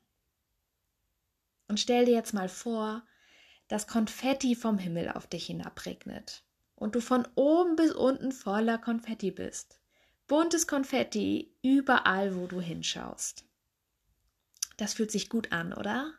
Und 1.69 1.79
stell 1.79 2.03
dir 2.03 2.15
jetzt 2.15 2.33
mal 2.33 2.50
vor, 2.50 3.05
dass 3.69 3.88
Konfetti 3.88 4.55
vom 4.55 4.77
Himmel 4.77 5.10
auf 5.10 5.25
dich 5.27 5.45
hinabregnet 5.45 6.43
und 6.75 6.96
du 6.96 7.01
von 7.01 7.27
oben 7.36 7.75
bis 7.75 7.92
unten 7.94 8.32
voller 8.32 8.77
Konfetti 8.77 9.32
bist. 9.32 9.80
Buntes 10.27 10.68
Konfetti 10.68 11.53
überall, 11.62 12.36
wo 12.36 12.48
du 12.48 12.60
hinschaust. 12.60 13.46
Das 14.77 14.94
fühlt 14.94 15.12
sich 15.12 15.30
gut 15.30 15.51
an, 15.51 15.74
oder? 15.74 16.13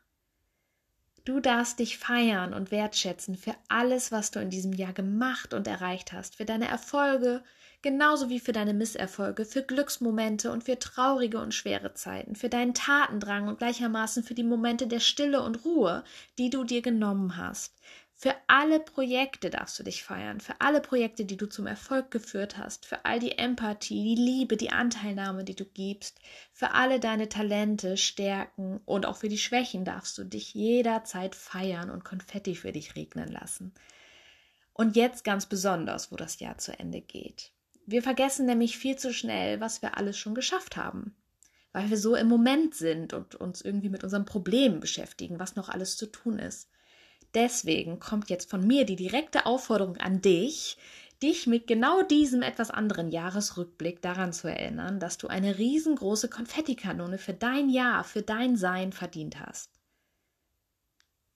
Du 1.24 1.40
darfst 1.40 1.78
dich 1.78 1.96
feiern 1.96 2.52
und 2.52 2.70
wertschätzen 2.70 3.36
für 3.36 3.54
alles, 3.68 4.12
was 4.12 4.30
du 4.30 4.40
in 4.40 4.50
diesem 4.50 4.74
Jahr 4.74 4.92
gemacht 4.92 5.54
und 5.54 5.66
erreicht 5.66 6.12
hast, 6.12 6.36
für 6.36 6.44
deine 6.44 6.68
Erfolge, 6.68 7.42
genauso 7.80 8.28
wie 8.28 8.40
für 8.40 8.52
deine 8.52 8.74
Misserfolge, 8.74 9.46
für 9.46 9.62
Glücksmomente 9.62 10.52
und 10.52 10.64
für 10.64 10.78
traurige 10.78 11.38
und 11.38 11.54
schwere 11.54 11.94
Zeiten, 11.94 12.36
für 12.36 12.50
deinen 12.50 12.74
Tatendrang 12.74 13.48
und 13.48 13.58
gleichermaßen 13.58 14.22
für 14.22 14.34
die 14.34 14.42
Momente 14.42 14.86
der 14.86 15.00
Stille 15.00 15.42
und 15.42 15.64
Ruhe, 15.64 16.04
die 16.36 16.50
du 16.50 16.64
dir 16.64 16.82
genommen 16.82 17.38
hast, 17.38 17.74
für 18.24 18.36
alle 18.46 18.80
Projekte 18.80 19.50
darfst 19.50 19.78
du 19.78 19.82
dich 19.82 20.02
feiern, 20.02 20.40
für 20.40 20.58
alle 20.58 20.80
Projekte, 20.80 21.26
die 21.26 21.36
du 21.36 21.44
zum 21.44 21.66
Erfolg 21.66 22.10
geführt 22.10 22.56
hast, 22.56 22.86
für 22.86 23.04
all 23.04 23.20
die 23.20 23.36
Empathie, 23.36 24.14
die 24.16 24.22
Liebe, 24.22 24.56
die 24.56 24.70
Anteilnahme, 24.70 25.44
die 25.44 25.54
du 25.54 25.66
gibst, 25.66 26.20
für 26.50 26.70
alle 26.70 27.00
deine 27.00 27.28
Talente, 27.28 27.98
Stärken 27.98 28.80
und 28.86 29.04
auch 29.04 29.18
für 29.18 29.28
die 29.28 29.36
Schwächen 29.36 29.84
darfst 29.84 30.16
du 30.16 30.24
dich 30.24 30.54
jederzeit 30.54 31.34
feiern 31.34 31.90
und 31.90 32.02
Konfetti 32.02 32.54
für 32.54 32.72
dich 32.72 32.96
regnen 32.96 33.28
lassen. 33.28 33.74
Und 34.72 34.96
jetzt 34.96 35.24
ganz 35.24 35.44
besonders, 35.44 36.10
wo 36.10 36.16
das 36.16 36.40
Jahr 36.40 36.56
zu 36.56 36.72
Ende 36.78 37.02
geht. 37.02 37.52
Wir 37.84 38.02
vergessen 38.02 38.46
nämlich 38.46 38.78
viel 38.78 38.96
zu 38.96 39.12
schnell, 39.12 39.60
was 39.60 39.82
wir 39.82 39.98
alles 39.98 40.16
schon 40.16 40.34
geschafft 40.34 40.78
haben, 40.78 41.14
weil 41.72 41.90
wir 41.90 41.98
so 41.98 42.16
im 42.16 42.28
Moment 42.28 42.74
sind 42.74 43.12
und 43.12 43.34
uns 43.34 43.60
irgendwie 43.60 43.90
mit 43.90 44.02
unseren 44.02 44.24
Problemen 44.24 44.80
beschäftigen, 44.80 45.38
was 45.38 45.56
noch 45.56 45.68
alles 45.68 45.98
zu 45.98 46.06
tun 46.06 46.38
ist. 46.38 46.70
Deswegen 47.34 47.98
kommt 47.98 48.30
jetzt 48.30 48.48
von 48.48 48.66
mir 48.66 48.86
die 48.86 48.96
direkte 48.96 49.46
Aufforderung 49.46 49.96
an 49.96 50.20
dich, 50.20 50.78
dich 51.22 51.46
mit 51.46 51.66
genau 51.66 52.02
diesem 52.02 52.42
etwas 52.42 52.70
anderen 52.70 53.10
Jahresrückblick 53.10 54.02
daran 54.02 54.32
zu 54.32 54.48
erinnern, 54.48 55.00
dass 55.00 55.18
du 55.18 55.26
eine 55.26 55.58
riesengroße 55.58 56.28
Konfettikanone 56.28 57.18
für 57.18 57.32
dein 57.32 57.70
Jahr, 57.70 58.04
für 58.04 58.22
dein 58.22 58.56
Sein 58.56 58.92
verdient 58.92 59.40
hast. 59.40 59.70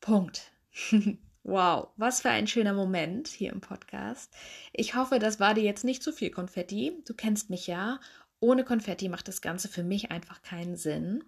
Punkt. 0.00 0.52
wow, 1.42 1.88
was 1.96 2.20
für 2.20 2.30
ein 2.30 2.46
schöner 2.46 2.74
Moment 2.74 3.28
hier 3.28 3.52
im 3.52 3.60
Podcast. 3.60 4.32
Ich 4.72 4.94
hoffe, 4.94 5.18
das 5.18 5.40
war 5.40 5.54
dir 5.54 5.64
jetzt 5.64 5.84
nicht 5.84 6.02
zu 6.02 6.12
viel 6.12 6.30
Konfetti. 6.30 7.02
Du 7.06 7.14
kennst 7.14 7.50
mich 7.50 7.66
ja. 7.66 7.98
Ohne 8.40 8.64
Konfetti 8.64 9.08
macht 9.08 9.26
das 9.26 9.40
Ganze 9.40 9.68
für 9.68 9.82
mich 9.82 10.12
einfach 10.12 10.42
keinen 10.42 10.76
Sinn. 10.76 11.24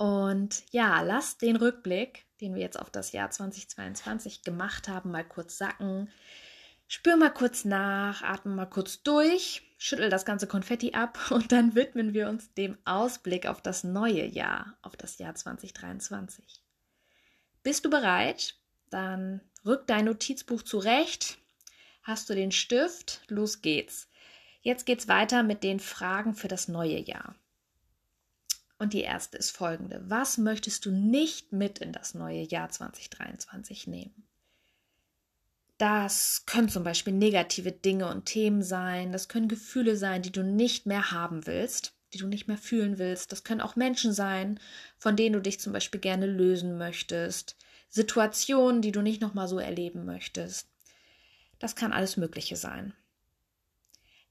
Und 0.00 0.64
ja, 0.70 1.02
lass 1.02 1.36
den 1.36 1.56
Rückblick, 1.56 2.24
den 2.40 2.54
wir 2.54 2.62
jetzt 2.62 2.80
auf 2.80 2.88
das 2.88 3.12
Jahr 3.12 3.30
2022 3.30 4.44
gemacht 4.44 4.88
haben, 4.88 5.10
mal 5.10 5.28
kurz 5.28 5.58
sacken. 5.58 6.08
Spür 6.88 7.16
mal 7.16 7.28
kurz 7.28 7.66
nach, 7.66 8.22
atme 8.22 8.54
mal 8.54 8.64
kurz 8.64 9.02
durch, 9.02 9.60
schüttel 9.76 10.08
das 10.08 10.24
ganze 10.24 10.46
Konfetti 10.46 10.94
ab 10.94 11.18
und 11.30 11.52
dann 11.52 11.74
widmen 11.74 12.14
wir 12.14 12.30
uns 12.30 12.54
dem 12.54 12.78
Ausblick 12.86 13.44
auf 13.44 13.60
das 13.60 13.84
neue 13.84 14.24
Jahr, 14.24 14.74
auf 14.80 14.96
das 14.96 15.18
Jahr 15.18 15.34
2023. 15.34 16.62
Bist 17.62 17.84
du 17.84 17.90
bereit? 17.90 18.54
Dann 18.88 19.42
rück 19.66 19.86
dein 19.86 20.06
Notizbuch 20.06 20.62
zurecht. 20.62 21.36
Hast 22.04 22.30
du 22.30 22.34
den 22.34 22.52
Stift? 22.52 23.20
Los 23.28 23.60
geht's. 23.60 24.08
Jetzt 24.62 24.86
geht's 24.86 25.08
weiter 25.08 25.42
mit 25.42 25.62
den 25.62 25.78
Fragen 25.78 26.32
für 26.32 26.48
das 26.48 26.68
neue 26.68 26.98
Jahr. 26.98 27.34
Und 28.80 28.94
die 28.94 29.02
erste 29.02 29.36
ist 29.36 29.50
folgende. 29.54 30.00
Was 30.08 30.38
möchtest 30.38 30.86
du 30.86 30.90
nicht 30.90 31.52
mit 31.52 31.80
in 31.80 31.92
das 31.92 32.14
neue 32.14 32.40
Jahr 32.40 32.70
2023 32.70 33.86
nehmen? 33.86 34.26
Das 35.76 36.44
können 36.46 36.70
zum 36.70 36.82
Beispiel 36.82 37.12
negative 37.12 37.72
Dinge 37.72 38.08
und 38.08 38.24
Themen 38.24 38.62
sein. 38.62 39.12
Das 39.12 39.28
können 39.28 39.48
Gefühle 39.48 39.96
sein, 39.96 40.22
die 40.22 40.32
du 40.32 40.42
nicht 40.42 40.86
mehr 40.86 41.10
haben 41.10 41.46
willst, 41.46 41.92
die 42.14 42.18
du 42.18 42.26
nicht 42.26 42.48
mehr 42.48 42.56
fühlen 42.56 42.96
willst. 42.98 43.32
Das 43.32 43.44
können 43.44 43.60
auch 43.60 43.76
Menschen 43.76 44.14
sein, 44.14 44.58
von 44.96 45.14
denen 45.14 45.34
du 45.34 45.42
dich 45.42 45.60
zum 45.60 45.74
Beispiel 45.74 46.00
gerne 46.00 46.24
lösen 46.24 46.78
möchtest. 46.78 47.56
Situationen, 47.90 48.80
die 48.80 48.92
du 48.92 49.02
nicht 49.02 49.20
nochmal 49.20 49.46
so 49.46 49.58
erleben 49.58 50.06
möchtest. 50.06 50.70
Das 51.58 51.76
kann 51.76 51.92
alles 51.92 52.16
Mögliche 52.16 52.56
sein. 52.56 52.94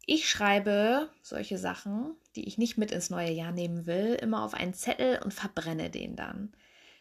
Ich 0.08 0.28
schreibe 0.28 1.08
solche 1.22 1.60
Sachen, 1.60 2.16
die 2.40 2.48
ich 2.48 2.58
nicht 2.58 2.78
mit 2.78 2.92
ins 2.92 3.10
neue 3.10 3.32
Jahr 3.32 3.52
nehmen 3.52 3.86
will, 3.86 4.16
immer 4.16 4.44
auf 4.44 4.54
einen 4.54 4.74
Zettel 4.74 5.20
und 5.22 5.34
verbrenne 5.34 5.90
den 5.90 6.16
dann. 6.16 6.54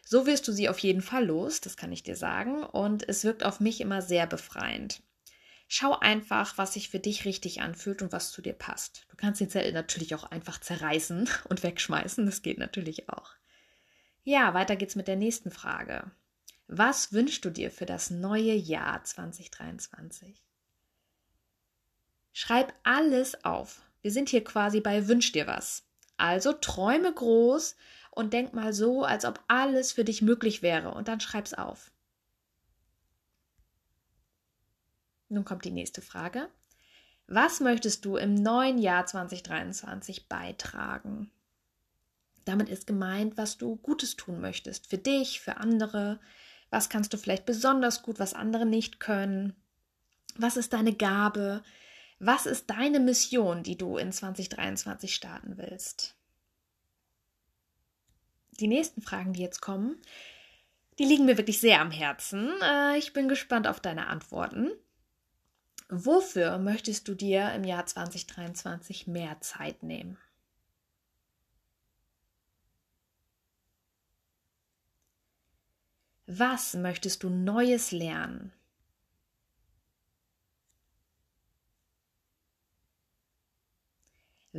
So 0.03 0.25
wirst 0.25 0.45
du 0.49 0.51
sie 0.51 0.67
auf 0.67 0.79
jeden 0.79 1.01
Fall 1.01 1.25
los, 1.25 1.61
das 1.61 1.77
kann 1.77 1.93
ich 1.93 2.03
dir 2.03 2.17
sagen, 2.17 2.63
und 2.63 3.07
es 3.07 3.23
wirkt 3.23 3.45
auf 3.45 3.61
mich 3.61 3.79
immer 3.79 4.01
sehr 4.01 4.27
befreiend. 4.27 5.01
Schau 5.69 5.97
einfach, 5.97 6.57
was 6.57 6.73
sich 6.73 6.89
für 6.89 6.99
dich 6.99 7.23
richtig 7.23 7.61
anfühlt 7.61 8.01
und 8.01 8.11
was 8.11 8.31
zu 8.31 8.41
dir 8.41 8.51
passt. 8.51 9.05
Du 9.07 9.15
kannst 9.15 9.39
den 9.39 9.49
Zettel 9.49 9.71
natürlich 9.71 10.13
auch 10.13 10.25
einfach 10.25 10.59
zerreißen 10.59 11.29
und 11.49 11.63
wegschmeißen, 11.63 12.25
das 12.25 12.41
geht 12.41 12.57
natürlich 12.57 13.07
auch. 13.07 13.31
Ja, 14.25 14.53
weiter 14.53 14.75
geht's 14.75 14.95
mit 14.97 15.07
der 15.07 15.15
nächsten 15.15 15.51
Frage. 15.51 16.11
Was 16.67 17.13
wünschst 17.13 17.45
du 17.45 17.49
dir 17.49 17.71
für 17.71 17.85
das 17.85 18.09
neue 18.09 18.53
Jahr 18.55 19.05
2023? 19.05 20.43
Schreib 22.33 22.73
alles 22.83 23.45
auf. 23.45 23.81
Wir 24.01 24.11
sind 24.11 24.29
hier 24.29 24.43
quasi 24.43 24.81
bei 24.81 25.07
Wünsch 25.07 25.31
dir 25.31 25.47
was. 25.47 25.83
Also 26.17 26.53
träume 26.53 27.13
groß 27.13 27.75
und 28.11 28.33
denk 28.33 28.53
mal 28.53 28.73
so, 28.73 29.03
als 29.03 29.25
ob 29.25 29.43
alles 29.47 29.91
für 29.91 30.03
dich 30.03 30.21
möglich 30.21 30.61
wäre 30.61 30.93
und 30.93 31.07
dann 31.07 31.19
schreib's 31.19 31.53
auf. 31.53 31.91
Nun 35.29 35.45
kommt 35.45 35.63
die 35.63 35.71
nächste 35.71 36.01
Frage. 36.01 36.49
Was 37.27 37.59
möchtest 37.59 38.05
du 38.05 38.17
im 38.17 38.33
neuen 38.33 38.79
Jahr 38.79 39.05
2023 39.05 40.27
beitragen? 40.27 41.29
Damit 42.43 42.69
ist 42.69 42.87
gemeint, 42.87 43.37
was 43.37 43.59
du 43.59 43.75
Gutes 43.75 44.15
tun 44.15 44.41
möchtest. 44.41 44.87
Für 44.87 44.97
dich, 44.97 45.39
für 45.39 45.57
andere. 45.57 46.19
Was 46.71 46.89
kannst 46.89 47.13
du 47.13 47.17
vielleicht 47.17 47.45
besonders 47.45 48.01
gut, 48.01 48.17
was 48.17 48.33
andere 48.33 48.65
nicht 48.65 48.99
können? 48.99 49.55
Was 50.35 50.57
ist 50.57 50.73
deine 50.73 50.93
Gabe? 50.93 51.61
Was 52.19 52.45
ist 52.45 52.69
deine 52.69 52.99
Mission, 52.99 53.63
die 53.63 53.77
du 53.77 53.97
in 53.97 54.11
2023 54.11 55.15
starten 55.15 55.57
willst? 55.57 56.15
Die 58.59 58.67
nächsten 58.67 59.01
Fragen, 59.01 59.31
die 59.31 59.41
jetzt 59.41 59.61
kommen, 59.61 59.95
die 60.99 61.05
liegen 61.05 61.25
mir 61.25 61.37
wirklich 61.37 61.61
sehr 61.61 61.79
am 61.79 61.91
Herzen. 61.91 62.51
Äh, 62.61 62.97
ich 62.97 63.13
bin 63.13 63.29
gespannt 63.29 63.67
auf 63.67 63.79
deine 63.79 64.07
Antworten. 64.07 64.69
Wofür 65.87 66.57
möchtest 66.59 67.07
du 67.07 67.15
dir 67.15 67.53
im 67.53 67.63
Jahr 67.63 67.85
2023 67.85 69.07
mehr 69.07 69.39
Zeit 69.39 69.81
nehmen? 69.81 70.17
Was 76.27 76.75
möchtest 76.75 77.23
du 77.23 77.29
Neues 77.29 77.91
lernen? 77.91 78.53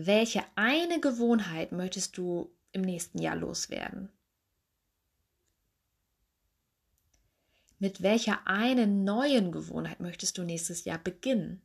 Welche 0.06 0.42
eine 0.54 0.98
Gewohnheit 0.98 1.72
möchtest 1.72 2.16
du 2.16 2.50
im 2.72 2.80
nächsten 2.80 3.18
Jahr 3.18 3.36
loswerden? 3.36 4.08
Mit 7.78 8.00
welcher 8.00 8.46
einen 8.46 9.04
neuen 9.04 9.52
Gewohnheit 9.52 10.00
möchtest 10.00 10.38
du 10.38 10.42
nächstes 10.42 10.86
Jahr 10.86 10.96
beginnen? 10.96 11.60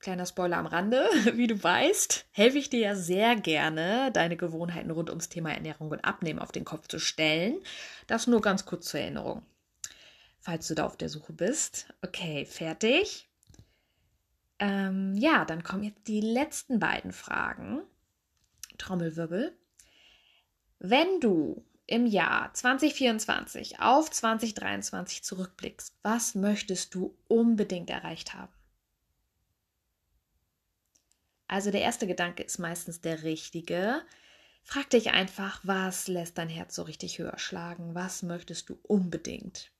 Kleiner 0.00 0.26
Spoiler 0.26 0.56
am 0.56 0.66
Rande, 0.66 1.08
wie 1.34 1.46
du 1.46 1.62
weißt, 1.62 2.26
helfe 2.32 2.58
ich 2.58 2.68
dir 2.68 2.80
ja 2.80 2.96
sehr 2.96 3.36
gerne, 3.36 4.10
deine 4.10 4.36
Gewohnheiten 4.36 4.90
rund 4.90 5.08
ums 5.08 5.28
Thema 5.28 5.52
Ernährung 5.52 5.92
und 5.92 6.04
Abnehmen 6.04 6.40
auf 6.40 6.50
den 6.50 6.64
Kopf 6.64 6.88
zu 6.88 6.98
stellen. 6.98 7.60
Das 8.08 8.26
nur 8.26 8.40
ganz 8.40 8.66
kurz 8.66 8.88
zur 8.88 8.98
Erinnerung 8.98 9.46
falls 10.44 10.68
du 10.68 10.74
da 10.74 10.84
auf 10.84 10.96
der 10.96 11.08
Suche 11.08 11.32
bist. 11.32 11.86
Okay, 12.02 12.44
fertig. 12.44 13.28
Ähm, 14.58 15.14
ja, 15.16 15.46
dann 15.46 15.62
kommen 15.62 15.84
jetzt 15.84 16.06
die 16.06 16.20
letzten 16.20 16.78
beiden 16.78 17.12
Fragen. 17.12 17.80
Trommelwirbel. 18.76 19.56
Wenn 20.78 21.20
du 21.20 21.64
im 21.86 22.06
Jahr 22.06 22.52
2024 22.52 23.80
auf 23.80 24.10
2023 24.10 25.24
zurückblickst, 25.24 25.96
was 26.02 26.34
möchtest 26.34 26.94
du 26.94 27.16
unbedingt 27.26 27.88
erreicht 27.88 28.34
haben? 28.34 28.52
Also 31.48 31.70
der 31.70 31.80
erste 31.80 32.06
Gedanke 32.06 32.42
ist 32.42 32.58
meistens 32.58 33.00
der 33.00 33.22
richtige. 33.22 34.02
Frag 34.62 34.90
dich 34.90 35.10
einfach, 35.10 35.60
was 35.62 36.06
lässt 36.06 36.36
dein 36.36 36.48
Herz 36.50 36.74
so 36.74 36.82
richtig 36.82 37.18
höher 37.18 37.38
schlagen? 37.38 37.94
Was 37.94 38.22
möchtest 38.22 38.68
du 38.68 38.78
unbedingt? 38.82 39.73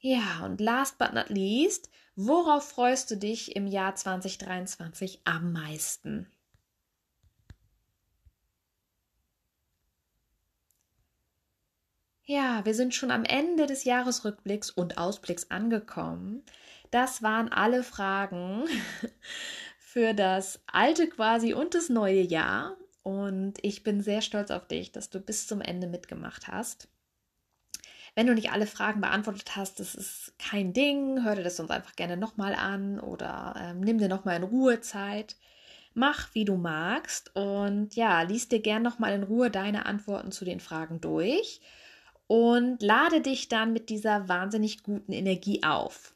Ja, 0.00 0.44
und 0.44 0.60
last 0.60 0.98
but 0.98 1.12
not 1.14 1.28
least, 1.30 1.90
worauf 2.16 2.68
freust 2.68 3.10
du 3.10 3.16
dich 3.16 3.54
im 3.56 3.66
Jahr 3.66 3.94
2023 3.94 5.22
am 5.24 5.52
meisten? 5.52 6.26
Ja, 12.24 12.64
wir 12.64 12.74
sind 12.74 12.94
schon 12.94 13.10
am 13.10 13.24
Ende 13.24 13.66
des 13.66 13.84
Jahresrückblicks 13.84 14.70
und 14.70 14.96
Ausblicks 14.98 15.50
angekommen. 15.50 16.44
Das 16.90 17.22
waren 17.22 17.50
alle 17.52 17.82
Fragen 17.82 18.64
für 19.78 20.14
das 20.14 20.60
alte 20.66 21.08
quasi 21.08 21.52
und 21.54 21.74
das 21.74 21.88
neue 21.90 22.22
Jahr. 22.22 22.76
Und 23.02 23.54
ich 23.62 23.82
bin 23.82 24.00
sehr 24.02 24.22
stolz 24.22 24.50
auf 24.50 24.66
dich, 24.66 24.92
dass 24.92 25.10
du 25.10 25.20
bis 25.20 25.46
zum 25.46 25.60
Ende 25.60 25.88
mitgemacht 25.88 26.48
hast. 26.48 26.88
Wenn 28.14 28.26
du 28.26 28.34
nicht 28.34 28.52
alle 28.52 28.66
Fragen 28.66 29.00
beantwortet 29.00 29.56
hast, 29.56 29.80
das 29.80 29.94
ist 29.94 30.34
kein 30.38 30.72
Ding. 30.72 31.24
Hör 31.24 31.36
dir 31.36 31.42
das 31.42 31.56
sonst 31.56 31.70
einfach 31.70 31.96
gerne 31.96 32.16
nochmal 32.16 32.54
an 32.54 33.00
oder 33.00 33.54
ähm, 33.58 33.80
nimm 33.80 33.98
dir 33.98 34.08
nochmal 34.08 34.36
in 34.36 34.42
Ruhe 34.42 34.80
Zeit. 34.80 35.36
Mach, 35.94 36.34
wie 36.34 36.44
du 36.44 36.56
magst 36.56 37.34
und 37.34 37.96
ja, 37.96 38.22
lies 38.22 38.48
dir 38.48 38.60
gern 38.60 38.82
nochmal 38.82 39.12
in 39.12 39.24
Ruhe 39.24 39.50
deine 39.50 39.86
Antworten 39.86 40.30
zu 40.30 40.44
den 40.44 40.60
Fragen 40.60 41.00
durch 41.00 41.60
und 42.28 42.80
lade 42.80 43.20
dich 43.20 43.48
dann 43.48 43.72
mit 43.72 43.88
dieser 43.88 44.28
wahnsinnig 44.28 44.84
guten 44.84 45.12
Energie 45.12 45.64
auf. 45.64 46.14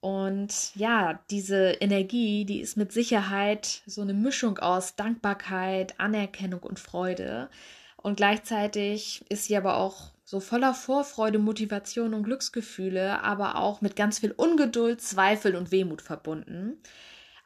Und 0.00 0.74
ja, 0.74 1.20
diese 1.30 1.70
Energie, 1.80 2.44
die 2.44 2.60
ist 2.60 2.76
mit 2.76 2.92
Sicherheit 2.92 3.82
so 3.86 4.02
eine 4.02 4.14
Mischung 4.14 4.58
aus 4.58 4.96
Dankbarkeit, 4.96 5.98
Anerkennung 6.00 6.60
und 6.60 6.80
Freude. 6.80 7.48
Und 7.96 8.16
gleichzeitig 8.16 9.24
ist 9.28 9.44
sie 9.44 9.56
aber 9.56 9.76
auch 9.76 10.10
so 10.32 10.40
voller 10.40 10.72
Vorfreude, 10.72 11.38
Motivation 11.38 12.14
und 12.14 12.22
Glücksgefühle, 12.22 13.22
aber 13.22 13.56
auch 13.56 13.82
mit 13.82 13.96
ganz 13.96 14.20
viel 14.20 14.30
Ungeduld, 14.30 15.02
Zweifel 15.02 15.54
und 15.54 15.70
Wehmut 15.72 16.00
verbunden. 16.00 16.80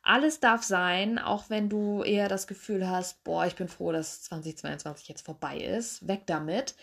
Alles 0.04 0.38
darf 0.38 0.62
sein, 0.62 1.18
auch 1.18 1.50
wenn 1.50 1.68
du 1.68 2.04
eher 2.04 2.28
das 2.28 2.46
Gefühl 2.46 2.88
hast, 2.88 3.24
boah, 3.24 3.44
ich 3.44 3.56
bin 3.56 3.66
froh, 3.66 3.90
dass 3.90 4.22
2022 4.22 5.08
jetzt 5.08 5.26
vorbei 5.26 5.58
ist. 5.58 6.06
Weg 6.06 6.28
damit. 6.28 6.76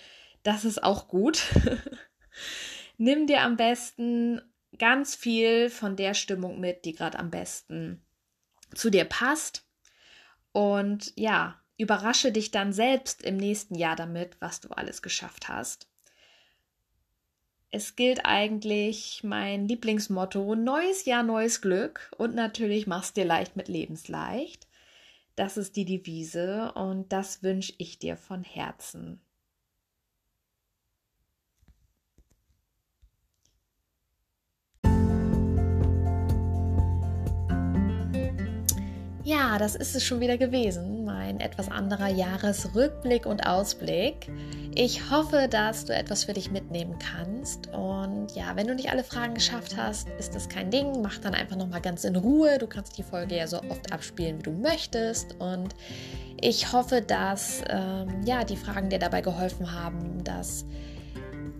Das 0.43 0.65
ist 0.65 0.83
auch 0.83 1.07
gut. 1.07 1.41
Nimm 2.97 3.25
dir 3.25 3.39
am 3.39 3.55
besten 3.55 4.41
ganz 4.77 5.15
viel 5.15 5.69
von 5.69 5.95
der 5.95 6.15
Stimmung 6.15 6.59
mit, 6.59 6.83
die 6.83 6.91
gerade 6.91 7.17
am 7.17 7.31
besten 7.31 8.05
zu 8.75 8.89
dir 8.89 9.05
passt. 9.05 9.65
Und 10.51 11.13
ja, 11.15 11.61
überrasche 11.77 12.33
dich 12.33 12.51
dann 12.51 12.73
selbst 12.73 13.21
im 13.21 13.37
nächsten 13.37 13.75
Jahr 13.75 13.95
damit, 13.95 14.35
was 14.41 14.59
du 14.59 14.67
alles 14.67 15.01
geschafft 15.01 15.47
hast. 15.47 15.87
Es 17.75 17.95
gilt 17.95 18.23
eigentlich 18.23 19.23
mein 19.23 19.67
Lieblingsmotto, 19.67 20.53
neues 20.53 21.05
Jahr, 21.05 21.23
neues 21.23 21.59
Glück 21.59 22.11
und 22.19 22.35
natürlich 22.35 22.85
machst 22.85 23.17
dir 23.17 23.25
leicht 23.25 23.55
mit 23.55 23.67
Lebensleicht. 23.67 24.67
Das 25.35 25.57
ist 25.57 25.75
die 25.75 25.85
Devise 25.85 26.71
und 26.73 27.11
das 27.11 27.41
wünsche 27.41 27.73
ich 27.79 27.97
dir 27.97 28.15
von 28.15 28.43
Herzen. 28.43 29.22
Ja, 39.25 39.57
das 39.57 39.75
ist 39.75 39.95
es 39.95 40.03
schon 40.03 40.19
wieder 40.19 40.37
gewesen, 40.37 41.05
mein 41.05 41.39
etwas 41.39 41.69
anderer 41.71 42.09
Jahresrückblick 42.09 43.25
und 43.25 43.47
Ausblick. 43.47 44.29
Ich 44.75 45.09
hoffe, 45.11 45.47
dass 45.49 45.85
du 45.85 45.95
etwas 45.95 46.25
für 46.25 46.33
dich 46.33 46.51
mitnehmen 46.51 46.97
kannst. 46.99 47.67
Und 47.67 48.35
ja, 48.35 48.57
wenn 48.57 48.67
du 48.67 48.75
nicht 48.75 48.91
alle 48.91 49.05
Fragen 49.05 49.33
geschafft 49.33 49.77
hast, 49.77 50.09
ist 50.19 50.35
das 50.35 50.49
kein 50.49 50.71
Ding. 50.71 51.01
Mach 51.01 51.19
dann 51.19 51.35
einfach 51.35 51.55
nochmal 51.55 51.79
ganz 51.79 52.03
in 52.03 52.17
Ruhe. 52.17 52.57
Du 52.57 52.67
kannst 52.67 52.97
die 52.97 53.03
Folge 53.03 53.37
ja 53.37 53.47
so 53.47 53.61
oft 53.69 53.93
abspielen, 53.93 54.39
wie 54.39 54.43
du 54.43 54.51
möchtest. 54.51 55.39
Und 55.39 55.73
ich 56.41 56.73
hoffe, 56.73 57.01
dass 57.01 57.63
ähm, 57.69 58.23
ja, 58.25 58.43
die 58.43 58.57
Fragen 58.57 58.89
dir 58.89 58.99
dabei 58.99 59.21
geholfen 59.21 59.71
haben, 59.71 60.21
dass 60.25 60.65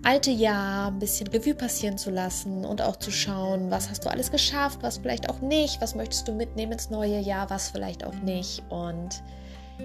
alte 0.04 0.30
Jahr 0.30 0.88
ein 0.88 0.98
bisschen 0.98 1.26
Revue 1.28 1.54
passieren 1.54 1.98
zu 1.98 2.10
lassen 2.10 2.64
und 2.64 2.82
auch 2.82 2.96
zu 2.96 3.10
schauen, 3.10 3.70
was 3.70 3.88
hast 3.90 4.04
du 4.04 4.10
alles 4.10 4.30
geschafft, 4.30 4.78
was 4.82 4.98
vielleicht 4.98 5.30
auch 5.30 5.40
nicht, 5.40 5.80
was 5.80 5.94
möchtest 5.94 6.28
du 6.28 6.32
mitnehmen 6.32 6.72
ins 6.72 6.90
neue 6.90 7.18
Jahr, 7.18 7.50
was 7.50 7.70
vielleicht 7.70 8.04
auch 8.04 8.14
nicht. 8.14 8.62
Und 8.68 9.22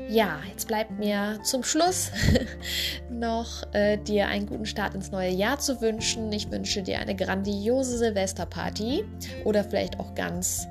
ja, 0.07 0.39
jetzt 0.49 0.67
bleibt 0.67 0.91
mir 0.91 1.39
zum 1.43 1.63
Schluss 1.63 2.11
noch 3.09 3.63
äh, 3.73 3.97
dir 3.97 4.27
einen 4.27 4.45
guten 4.45 4.65
Start 4.65 4.93
ins 4.93 5.11
neue 5.11 5.31
Jahr 5.31 5.57
zu 5.59 5.81
wünschen. 5.81 6.31
Ich 6.31 6.51
wünsche 6.51 6.83
dir 6.83 6.99
eine 6.99 7.15
grandiose 7.15 7.97
Silvesterparty 7.97 9.03
oder 9.45 9.63
vielleicht 9.63 9.99
auch 9.99 10.13
ganz 10.15 10.67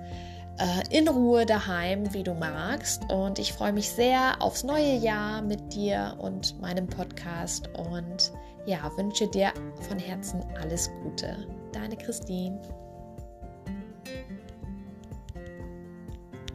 äh, 0.58 0.96
in 0.96 1.08
Ruhe 1.08 1.46
daheim, 1.46 2.12
wie 2.12 2.22
du 2.22 2.34
magst. 2.34 3.02
Und 3.10 3.38
ich 3.38 3.52
freue 3.52 3.72
mich 3.72 3.88
sehr 3.88 4.40
aufs 4.40 4.62
neue 4.62 4.96
Jahr 4.96 5.42
mit 5.42 5.74
dir 5.74 6.16
und 6.18 6.60
meinem 6.60 6.86
Podcast 6.86 7.68
und 7.76 8.32
ja, 8.68 8.92
wünsche 8.96 9.26
dir 9.26 9.52
von 9.88 9.98
Herzen 9.98 10.44
alles 10.60 10.90
Gute. 11.02 11.48
Deine 11.72 11.96
Christine. 11.96 12.60